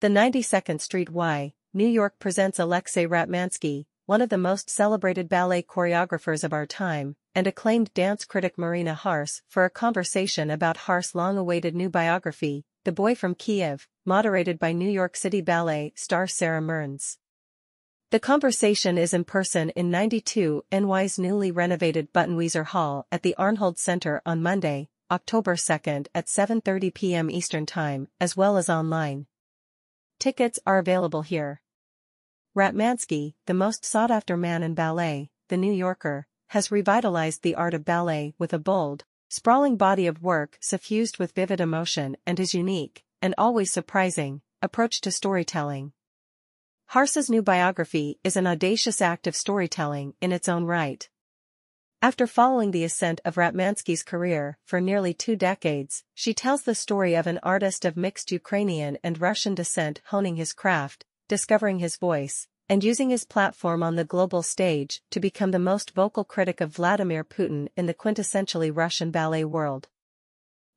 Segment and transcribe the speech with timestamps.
[0.00, 5.60] The 92nd Street Y, New York presents Alexei Ratmansky, one of the most celebrated ballet
[5.60, 11.16] choreographers of our time, and acclaimed dance critic Marina Harss for a conversation about Harss'
[11.16, 16.60] long-awaited new biography, The Boy from Kiev, moderated by New York City Ballet star Sara
[16.60, 17.18] Mearns.
[18.12, 23.78] The conversation is in person in 92 NY's newly renovated Buttenwieser Hall at the Arnhold
[23.78, 25.72] Center on Monday, October 2
[26.14, 27.28] at 7.30 p.m.
[27.28, 29.26] Eastern Time, as well as online.
[30.18, 31.62] Tickets are available here.
[32.56, 37.84] Ratmansky, the most sought-after man in ballet, The New Yorker, has revitalized the art of
[37.84, 43.04] ballet with a bold, sprawling body of work suffused with vivid emotion and his unique,
[43.22, 45.92] and always surprising, approach to storytelling.
[46.86, 51.08] Harss's new biography is an audacious act of storytelling in its own right.
[52.00, 57.16] After following the ascent of Ratmansky's career for nearly two decades, she tells the story
[57.16, 62.46] of an artist of mixed Ukrainian and Russian descent honing his craft, discovering his voice,
[62.68, 66.70] and using his platform on the global stage to become the most vocal critic of
[66.70, 69.88] Vladimir Putin in the quintessentially Russian ballet world.